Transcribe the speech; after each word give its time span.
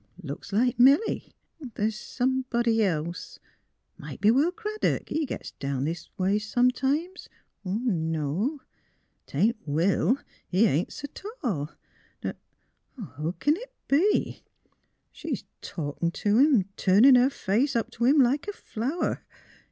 "Looks 0.23 0.51
like 0.51 0.79
Milly; 0.79 1.31
but 1.59 1.75
the's 1.75 1.95
somebody 1.95 2.81
else. 2.83 3.37
Might 3.99 4.19
be 4.19 4.31
Will 4.31 4.51
Craddock; 4.51 5.09
he 5.09 5.27
gits 5.27 5.51
down 5.59 5.83
this 5.83 6.09
way 6.17 6.39
sometimes.... 6.39 7.29
No; 7.63 8.61
'tain't 9.27 9.57
Will. 9.63 10.17
He 10.47 10.65
ain't 10.65 10.89
s' 10.89 11.05
tall, 11.13 11.73
ner... 12.23 12.33
Who 12.95 13.35
c'n 13.39 13.57
it 13.57 13.71
be? 13.87 14.41
She's 15.11 15.43
talkin' 15.61 16.09
t' 16.09 16.29
him, 16.31 16.63
turnin' 16.77 17.13
her 17.13 17.29
face 17.29 17.75
up 17.75 17.91
t' 17.91 18.03
him, 18.05 18.17
like 18.21 18.47
a 18.47 18.53
flower. 18.53 19.23